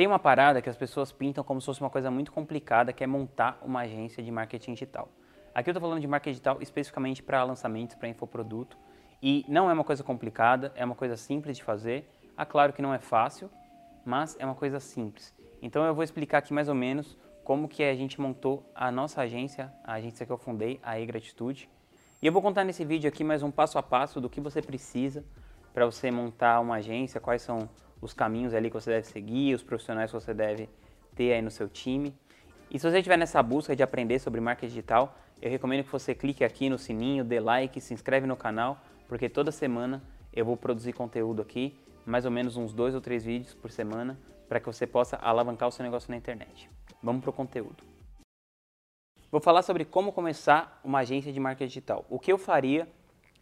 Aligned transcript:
Tem 0.00 0.06
uma 0.06 0.18
parada 0.18 0.62
que 0.62 0.70
as 0.70 0.78
pessoas 0.78 1.12
pintam 1.12 1.44
como 1.44 1.60
se 1.60 1.66
fosse 1.66 1.82
uma 1.82 1.90
coisa 1.90 2.10
muito 2.10 2.32
complicada, 2.32 2.90
que 2.90 3.04
é 3.04 3.06
montar 3.06 3.58
uma 3.60 3.80
agência 3.80 4.22
de 4.22 4.30
marketing 4.30 4.72
digital. 4.72 5.10
Aqui 5.54 5.68
eu 5.68 5.72
estou 5.72 5.82
falando 5.82 6.00
de 6.00 6.06
marketing 6.06 6.30
digital 6.30 6.56
especificamente 6.62 7.22
para 7.22 7.44
lançamentos, 7.44 7.96
para 7.96 8.08
infoproduto. 8.08 8.78
E 9.22 9.44
não 9.46 9.68
é 9.68 9.74
uma 9.74 9.84
coisa 9.84 10.02
complicada, 10.02 10.72
é 10.74 10.86
uma 10.86 10.94
coisa 10.94 11.18
simples 11.18 11.58
de 11.58 11.62
fazer. 11.62 12.10
Ah, 12.34 12.46
claro 12.46 12.72
que 12.72 12.80
não 12.80 12.94
é 12.94 12.98
fácil, 12.98 13.50
mas 14.02 14.34
é 14.40 14.46
uma 14.46 14.54
coisa 14.54 14.80
simples. 14.80 15.34
Então 15.60 15.84
eu 15.84 15.94
vou 15.94 16.02
explicar 16.02 16.38
aqui 16.38 16.54
mais 16.54 16.70
ou 16.70 16.74
menos 16.74 17.18
como 17.44 17.68
que 17.68 17.82
a 17.82 17.94
gente 17.94 18.18
montou 18.18 18.64
a 18.74 18.90
nossa 18.90 19.20
agência, 19.20 19.70
a 19.84 19.92
agência 19.92 20.24
que 20.24 20.32
eu 20.32 20.38
fundei, 20.38 20.80
a 20.82 20.98
E-Gratitude. 20.98 21.68
E 22.22 22.26
eu 22.26 22.32
vou 22.32 22.40
contar 22.40 22.64
nesse 22.64 22.86
vídeo 22.86 23.06
aqui 23.06 23.22
mais 23.22 23.42
um 23.42 23.50
passo 23.50 23.76
a 23.76 23.82
passo 23.82 24.18
do 24.18 24.30
que 24.30 24.40
você 24.40 24.62
precisa 24.62 25.22
para 25.74 25.84
você 25.84 26.10
montar 26.10 26.58
uma 26.60 26.76
agência, 26.76 27.20
quais 27.20 27.42
são 27.42 27.68
os 28.00 28.12
caminhos 28.12 28.54
ali 28.54 28.70
que 28.70 28.74
você 28.74 28.90
deve 28.90 29.06
seguir, 29.06 29.54
os 29.54 29.62
profissionais 29.62 30.10
que 30.10 30.18
você 30.18 30.32
deve 30.32 30.68
ter 31.14 31.32
aí 31.32 31.42
no 31.42 31.50
seu 31.50 31.68
time. 31.68 32.14
E 32.70 32.78
se 32.78 32.88
você 32.88 32.98
estiver 32.98 33.16
nessa 33.16 33.42
busca 33.42 33.74
de 33.74 33.82
aprender 33.82 34.18
sobre 34.18 34.40
marketing 34.40 34.68
digital, 34.68 35.18
eu 35.42 35.50
recomendo 35.50 35.84
que 35.84 35.90
você 35.90 36.14
clique 36.14 36.44
aqui 36.44 36.68
no 36.68 36.78
sininho, 36.78 37.24
dê 37.24 37.40
like, 37.40 37.80
se 37.80 37.92
inscreve 37.92 38.26
no 38.26 38.36
canal, 38.36 38.78
porque 39.08 39.28
toda 39.28 39.50
semana 39.50 40.02
eu 40.32 40.44
vou 40.44 40.56
produzir 40.56 40.92
conteúdo 40.92 41.42
aqui, 41.42 41.78
mais 42.06 42.24
ou 42.24 42.30
menos 42.30 42.56
uns 42.56 42.72
dois 42.72 42.94
ou 42.94 43.00
três 43.00 43.24
vídeos 43.24 43.54
por 43.54 43.70
semana, 43.70 44.18
para 44.48 44.60
que 44.60 44.66
você 44.66 44.86
possa 44.86 45.16
alavancar 45.16 45.68
o 45.68 45.72
seu 45.72 45.82
negócio 45.82 46.10
na 46.10 46.16
internet. 46.16 46.70
Vamos 47.02 47.22
para 47.22 47.30
o 47.30 47.32
conteúdo. 47.32 47.84
Vou 49.30 49.40
falar 49.40 49.62
sobre 49.62 49.84
como 49.84 50.12
começar 50.12 50.80
uma 50.84 51.00
agência 51.00 51.32
de 51.32 51.38
marketing 51.38 51.68
digital. 51.68 52.04
O 52.08 52.18
que 52.18 52.32
eu 52.32 52.38
faria 52.38 52.88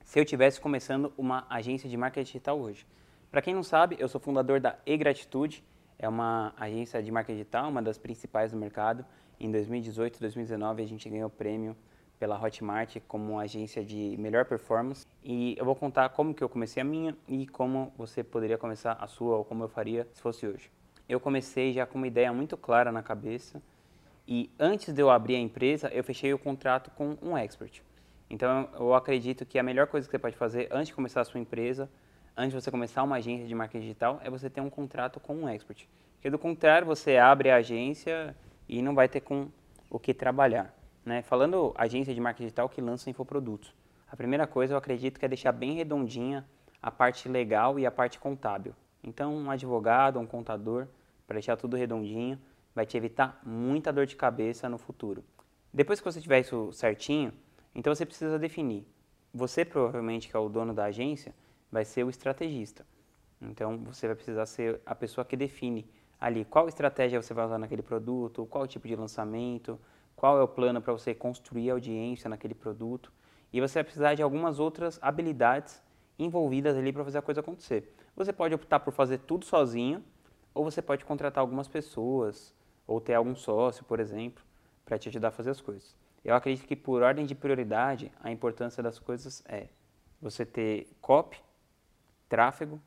se 0.04 0.18
eu 0.18 0.22
estivesse 0.22 0.60
começando 0.60 1.12
uma 1.16 1.46
agência 1.48 1.88
de 1.88 1.96
marketing 1.96 2.26
digital 2.26 2.58
hoje? 2.58 2.86
Para 3.30 3.42
quem 3.42 3.54
não 3.54 3.62
sabe, 3.62 3.96
eu 3.98 4.08
sou 4.08 4.18
fundador 4.18 4.58
da 4.58 4.78
E-Gratitude, 4.86 5.62
é 5.98 6.08
uma 6.08 6.54
agência 6.56 7.02
de 7.02 7.12
marketing 7.12 7.36
digital, 7.36 7.68
uma 7.68 7.82
das 7.82 7.98
principais 7.98 8.52
do 8.52 8.56
mercado. 8.56 9.04
Em 9.38 9.50
2018 9.50 10.16
e 10.16 10.20
2019 10.20 10.82
a 10.82 10.86
gente 10.86 11.10
ganhou 11.10 11.26
o 11.26 11.30
prêmio 11.30 11.76
pela 12.18 12.42
Hotmart 12.42 12.96
como 13.06 13.38
agência 13.38 13.84
de 13.84 14.16
melhor 14.18 14.46
performance. 14.46 15.06
E 15.22 15.54
eu 15.58 15.64
vou 15.66 15.76
contar 15.76 16.08
como 16.08 16.32
que 16.32 16.42
eu 16.42 16.48
comecei 16.48 16.80
a 16.80 16.84
minha 16.84 17.14
e 17.28 17.46
como 17.46 17.92
você 17.98 18.24
poderia 18.24 18.56
começar 18.56 18.92
a 18.98 19.06
sua 19.06 19.36
ou 19.36 19.44
como 19.44 19.62
eu 19.62 19.68
faria 19.68 20.08
se 20.14 20.22
fosse 20.22 20.46
hoje. 20.46 20.70
Eu 21.06 21.20
comecei 21.20 21.74
já 21.74 21.84
com 21.84 21.98
uma 21.98 22.06
ideia 22.06 22.32
muito 22.32 22.56
clara 22.56 22.90
na 22.90 23.02
cabeça 23.02 23.62
e 24.26 24.50
antes 24.58 24.94
de 24.94 25.02
eu 25.02 25.10
abrir 25.10 25.36
a 25.36 25.38
empresa, 25.38 25.88
eu 25.88 26.02
fechei 26.02 26.32
o 26.32 26.38
contrato 26.38 26.90
com 26.92 27.18
um 27.20 27.36
expert. 27.36 27.82
Então 28.30 28.70
eu 28.78 28.94
acredito 28.94 29.44
que 29.44 29.58
a 29.58 29.62
melhor 29.62 29.86
coisa 29.86 30.06
que 30.06 30.12
você 30.12 30.18
pode 30.18 30.36
fazer 30.36 30.66
antes 30.70 30.88
de 30.88 30.94
começar 30.94 31.20
a 31.20 31.24
sua 31.24 31.38
empresa 31.38 31.90
antes 32.38 32.54
de 32.54 32.62
você 32.62 32.70
começar 32.70 33.02
uma 33.02 33.16
agência 33.16 33.48
de 33.48 33.54
marketing 33.54 33.80
digital, 33.80 34.20
é 34.22 34.30
você 34.30 34.48
ter 34.48 34.60
um 34.60 34.70
contrato 34.70 35.18
com 35.18 35.34
um 35.34 35.48
expert. 35.48 35.88
Porque 36.14 36.30
do 36.30 36.38
contrário, 36.38 36.86
você 36.86 37.16
abre 37.16 37.50
a 37.50 37.56
agência 37.56 38.34
e 38.68 38.80
não 38.80 38.94
vai 38.94 39.08
ter 39.08 39.20
com 39.20 39.48
o 39.90 39.98
que 39.98 40.14
trabalhar. 40.14 40.72
Né? 41.04 41.20
Falando 41.22 41.74
agência 41.76 42.14
de 42.14 42.20
marketing 42.20 42.44
digital 42.44 42.68
que 42.68 42.80
lança 42.80 43.10
infoprodutos. 43.10 43.74
A 44.10 44.16
primeira 44.16 44.46
coisa 44.46 44.74
eu 44.74 44.78
acredito 44.78 45.18
que 45.18 45.24
é 45.24 45.28
deixar 45.28 45.50
bem 45.50 45.74
redondinha 45.74 46.46
a 46.80 46.92
parte 46.92 47.28
legal 47.28 47.76
e 47.76 47.84
a 47.84 47.90
parte 47.90 48.20
contábil. 48.20 48.72
Então, 49.02 49.34
um 49.34 49.50
advogado, 49.50 50.20
um 50.20 50.26
contador, 50.26 50.86
para 51.26 51.34
deixar 51.34 51.56
tudo 51.56 51.76
redondinho, 51.76 52.38
vai 52.72 52.86
te 52.86 52.96
evitar 52.96 53.40
muita 53.44 53.92
dor 53.92 54.06
de 54.06 54.14
cabeça 54.14 54.68
no 54.68 54.78
futuro. 54.78 55.24
Depois 55.74 55.98
que 56.00 56.04
você 56.04 56.20
tiver 56.20 56.40
isso 56.40 56.72
certinho, 56.72 57.32
então 57.74 57.92
você 57.92 58.06
precisa 58.06 58.38
definir. 58.38 58.86
Você 59.34 59.64
provavelmente 59.64 60.28
que 60.28 60.36
é 60.36 60.38
o 60.38 60.48
dono 60.48 60.72
da 60.72 60.84
agência, 60.84 61.34
vai 61.70 61.84
ser 61.84 62.04
o 62.04 62.10
estrategista. 62.10 62.86
Então 63.40 63.78
você 63.78 64.06
vai 64.06 64.16
precisar 64.16 64.46
ser 64.46 64.80
a 64.84 64.94
pessoa 64.94 65.24
que 65.24 65.36
define 65.36 65.88
ali 66.20 66.44
qual 66.44 66.68
estratégia 66.68 67.20
você 67.20 67.32
vai 67.32 67.44
usar 67.44 67.58
naquele 67.58 67.82
produto, 67.82 68.46
qual 68.46 68.66
tipo 68.66 68.88
de 68.88 68.96
lançamento, 68.96 69.78
qual 70.16 70.38
é 70.38 70.42
o 70.42 70.48
plano 70.48 70.82
para 70.82 70.92
você 70.92 71.14
construir 71.14 71.70
audiência 71.70 72.28
naquele 72.28 72.54
produto. 72.54 73.12
E 73.52 73.60
você 73.60 73.74
vai 73.74 73.84
precisar 73.84 74.14
de 74.14 74.22
algumas 74.22 74.58
outras 74.58 74.98
habilidades 75.00 75.80
envolvidas 76.18 76.76
ali 76.76 76.92
para 76.92 77.04
fazer 77.04 77.18
a 77.18 77.22
coisa 77.22 77.40
acontecer. 77.40 77.94
Você 78.16 78.32
pode 78.32 78.54
optar 78.54 78.80
por 78.80 78.92
fazer 78.92 79.18
tudo 79.18 79.44
sozinho, 79.44 80.02
ou 80.52 80.64
você 80.64 80.82
pode 80.82 81.04
contratar 81.04 81.40
algumas 81.40 81.68
pessoas, 81.68 82.52
ou 82.84 83.00
ter 83.00 83.14
algum 83.14 83.36
sócio, 83.36 83.84
por 83.84 84.00
exemplo, 84.00 84.42
para 84.84 84.98
te 84.98 85.08
ajudar 85.08 85.28
a 85.28 85.30
fazer 85.30 85.50
as 85.50 85.60
coisas. 85.60 85.96
Eu 86.24 86.34
acredito 86.34 86.66
que 86.66 86.74
por 86.74 87.02
ordem 87.02 87.24
de 87.24 87.34
prioridade, 87.34 88.10
a 88.20 88.30
importância 88.30 88.82
das 88.82 88.98
coisas 88.98 89.44
é 89.46 89.68
você 90.20 90.44
ter 90.44 90.88
copy, 91.00 91.38
tráfego, 92.28 92.80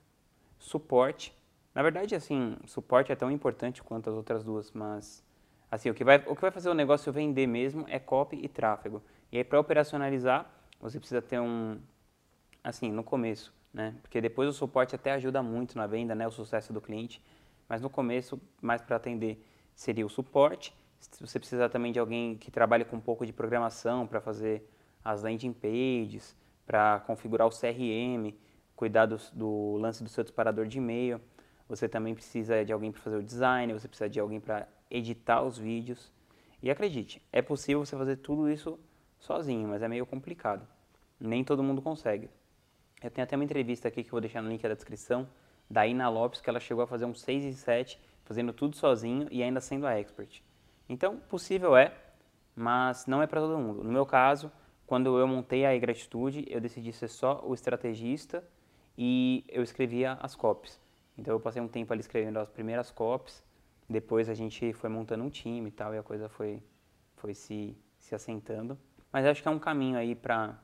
suporte. 0.57 1.34
Na 1.74 1.81
verdade, 1.81 2.16
assim, 2.16 2.57
suporte 2.66 3.12
é 3.12 3.16
tão 3.16 3.31
importante 3.31 3.81
quanto 3.81 4.09
as 4.09 4.16
outras 4.16 4.44
duas, 4.44 4.72
mas 4.72 5.24
assim, 5.69 5.90
o 5.90 5.94
que 5.94 6.03
vai, 6.03 6.18
o 6.28 6.35
que 6.35 6.41
vai 6.41 6.52
fazer 6.52 6.69
o 6.69 6.74
negócio 6.74 7.12
vender 7.12 7.47
mesmo 7.47 7.85
é 7.88 7.97
copy 7.97 8.38
e 8.41 8.47
tráfego. 8.47 9.02
E 9.31 9.38
aí, 9.38 9.44
para 9.44 9.59
operacionalizar, 9.59 10.50
você 10.79 11.00
precisa 11.00 11.22
ter 11.22 11.40
um, 11.40 11.79
assim, 12.63 12.91
no 12.91 13.03
começo, 13.03 13.53
né? 13.74 13.96
Porque 14.02 14.19
depois 14.19 14.50
o 14.50 14.53
suporte 14.53 14.96
até 14.96 15.12
ajuda 15.13 15.41
muito 15.41 15.78
na 15.78 15.88
venda, 15.88 16.13
né? 16.13 16.28
O 16.28 16.31
sucesso 16.31 16.73
do 16.73 16.81
cliente. 16.81 17.23
Mas 17.69 17.81
no 17.81 17.90
começo, 17.90 18.41
mais 18.62 18.81
para 18.81 18.97
atender, 18.97 19.41
seria 19.73 20.06
o 20.06 20.09
suporte. 20.09 20.73
Você 21.19 21.40
precisa 21.40 21.69
também 21.69 21.91
de 21.91 22.00
alguém 22.00 22.35
que 22.35 22.52
trabalhe 22.52 22.84
com 22.84 22.97
um 22.97 23.02
pouco 23.02 23.25
de 23.25 23.31
programação 23.31 24.06
para 24.06 24.19
fazer 24.19 24.69
as 25.03 25.23
landing 25.23 25.53
pages, 25.53 26.35
para 26.66 27.00
configurar 27.08 27.47
o 27.47 27.50
CRM, 27.50 28.34
cuidar 28.81 29.06
do, 29.06 29.18
do 29.31 29.78
lance 29.78 30.03
do 30.03 30.09
seu 30.09 30.24
disparador 30.24 30.66
de 30.66 30.80
e-mail. 30.80 31.22
Você 31.69 31.88
também 31.88 32.16
precisa 32.16 32.66
de 32.66 32.74
alguém 32.74 32.92
para 32.92 33.00
fazer 33.00 33.18
o 33.18 33.22
design, 33.22 33.72
você 33.74 33.88
precisa 33.88 34.09
de 34.09 34.19
alguém 34.19 34.40
para 34.40 34.68
editar 34.90 35.44
os 35.44 35.56
vídeos. 35.56 36.12
E 36.64 36.72
acredite, 36.72 37.22
é 37.31 37.44
possível 37.44 37.86
você 37.86 37.96
fazer 37.96 38.16
tudo 38.16 38.50
isso 38.50 38.80
sozinho, 39.20 39.68
mas 39.70 39.84
é 39.84 39.88
meio 39.88 40.03
complicado. 40.03 40.68
Nem 41.20 41.44
todo 41.44 41.62
mundo 41.62 41.80
consegue. 41.80 42.28
Eu 43.03 43.12
tenho 43.12 43.24
até 43.24 43.36
uma 43.36 43.44
entrevista 43.44 43.88
aqui 43.88 44.02
que 44.02 44.09
eu 44.09 44.14
vou 44.14 44.22
deixar 44.22 44.41
no 44.41 44.50
link 44.50 44.64
da 44.64 44.74
descrição, 44.74 45.30
da 45.70 45.86
Ina 45.86 46.09
Lopes, 46.09 46.41
que 46.41 46.50
ela 46.50 46.59
chegou 46.59 46.84
a 46.84 46.88
fazer 46.88 47.06
um 47.06 47.14
6 47.14 47.46
e 47.46 47.53
7, 47.53 48.00
fazendo 48.25 48.52
tudo 48.52 48.75
sozinho 48.75 49.28
e 49.30 49.44
ainda 49.44 49.62
sendo 49.62 49.86
a 49.86 49.94
expert. 49.94 50.41
Então, 50.90 51.18
possível 51.18 51.78
é, 51.78 51.94
mas 52.56 53.06
não 53.06 53.22
é 53.22 53.28
para 53.28 53.41
todo 53.41 53.59
mundo. 53.59 53.84
No 53.84 53.91
meu 53.91 54.08
caso, 54.08 54.52
quando 54.88 55.20
eu 55.20 55.28
montei 55.28 55.66
a 55.68 55.75
e-gratitude, 55.75 56.46
eu 56.50 56.59
decidi 56.59 56.91
ser 56.91 57.09
só 57.09 57.44
o 57.46 57.53
estrategista 57.53 58.44
e 58.97 59.44
eu 59.47 59.63
escrevia 59.63 60.13
as 60.22 60.35
copies. 60.35 60.79
Então 61.18 61.34
eu 61.34 61.40
passei 61.40 61.62
um 61.62 61.68
tempo 61.68 61.91
ali 61.94 62.02
escrevendo 62.02 62.40
as 62.40 62.50
primeiras 62.50 62.91
copies, 62.91 63.44
depois 63.90 64.29
a 64.29 64.34
gente 64.34 64.74
foi 64.74 64.90
montando 64.90 65.24
um 65.24 65.29
time 65.29 65.69
e 65.69 65.72
tal, 65.72 65.94
e 65.94 65.97
a 65.97 66.03
coisa 66.03 66.29
foi, 66.29 66.62
foi 67.18 67.34
se, 67.34 67.78
se 68.00 68.16
assentando. 68.16 68.78
Mas 69.12 69.25
acho 69.25 69.41
que 69.41 69.47
é 69.47 69.52
um 69.52 69.59
caminho 69.59 69.97
aí 69.97 70.16
para 70.16 70.57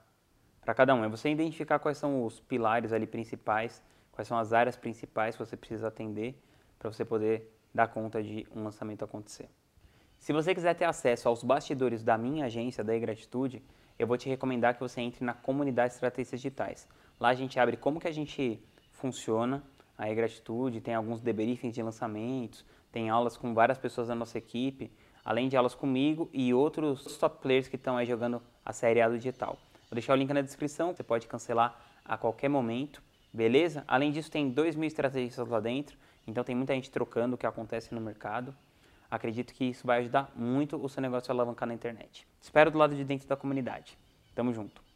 cada 0.75 0.95
um, 0.95 1.03
é 1.03 1.09
você 1.09 1.29
identificar 1.29 1.79
quais 1.79 1.97
são 1.97 2.23
os 2.23 2.39
pilares 2.39 2.93
ali 2.93 3.05
principais, 3.05 3.83
quais 4.11 4.27
são 4.27 4.37
as 4.37 4.53
áreas 4.53 4.75
principais 4.77 5.35
que 5.35 5.45
você 5.45 5.57
precisa 5.57 5.87
atender 5.87 6.41
para 6.79 6.91
você 6.91 7.03
poder 7.03 7.53
dar 7.73 7.87
conta 7.87 8.23
de 8.23 8.47
um 8.55 8.63
lançamento 8.63 9.03
acontecer. 9.03 9.49
Se 10.17 10.33
você 10.33 10.55
quiser 10.55 10.73
ter 10.73 10.85
acesso 10.85 11.29
aos 11.29 11.43
bastidores 11.43 12.03
da 12.03 12.17
minha 12.17 12.45
agência, 12.45 12.83
da 12.83 12.95
E-Gratitude, 12.95 13.61
eu 13.99 14.07
vou 14.07 14.17
te 14.17 14.29
recomendar 14.29 14.73
que 14.73 14.79
você 14.79 15.01
entre 15.01 15.23
na 15.23 15.33
comunidade 15.33 15.93
Estratégias 15.93 16.41
Digitais. 16.41 16.87
Lá 17.19 17.29
a 17.29 17.33
gente 17.33 17.59
abre 17.59 17.77
como 17.77 17.99
que 17.99 18.07
a 18.07 18.11
gente 18.11 18.61
funciona 18.91 19.63
a 19.97 20.09
e-gratitude, 20.09 20.81
tem 20.81 20.93
alguns 20.93 21.21
debriefings 21.21 21.73
de 21.73 21.81
lançamentos, 21.81 22.63
tem 22.91 23.09
aulas 23.09 23.35
com 23.35 23.53
várias 23.53 23.77
pessoas 23.77 24.07
da 24.07 24.15
nossa 24.15 24.37
equipe, 24.37 24.91
além 25.25 25.49
de 25.49 25.57
aulas 25.57 25.73
comigo 25.73 26.29
e 26.31 26.53
outros 26.53 27.17
top 27.17 27.41
players 27.41 27.67
que 27.67 27.75
estão 27.75 27.97
aí 27.97 28.05
jogando 28.05 28.41
a 28.63 28.71
série 28.71 29.01
A 29.01 29.09
do 29.09 29.17
digital. 29.17 29.57
Vou 29.89 29.95
deixar 29.95 30.13
o 30.13 30.15
link 30.15 30.31
na 30.31 30.41
descrição, 30.41 30.93
você 30.93 31.03
pode 31.03 31.27
cancelar 31.27 31.79
a 32.05 32.17
qualquer 32.17 32.49
momento, 32.49 33.01
beleza? 33.33 33.83
Além 33.87 34.11
disso, 34.11 34.29
tem 34.29 34.49
2 34.49 34.75
mil 34.75 34.87
estrategistas 34.87 35.47
lá 35.47 35.59
dentro, 35.59 35.97
então 36.25 36.43
tem 36.43 36.55
muita 36.55 36.73
gente 36.73 36.91
trocando 36.91 37.35
o 37.35 37.37
que 37.37 37.47
acontece 37.47 37.93
no 37.93 38.01
mercado. 38.01 38.55
Acredito 39.09 39.53
que 39.53 39.65
isso 39.65 39.87
vai 39.87 39.99
ajudar 39.99 40.31
muito 40.35 40.75
o 40.75 40.89
seu 40.89 41.01
negócio 41.01 41.31
a 41.31 41.33
alavancar 41.33 41.67
na 41.67 41.73
internet. 41.73 42.27
Espero 42.41 42.69
do 42.69 42.77
lado 42.77 42.95
de 42.95 43.03
dentro 43.03 43.27
da 43.27 43.35
comunidade. 43.35 43.97
Tamo 44.35 44.53
junto. 44.53 44.86